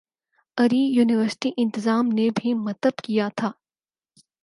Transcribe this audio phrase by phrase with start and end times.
[0.57, 3.51] اری یونیورسٹی انتظام نے بھی متب کیا تھا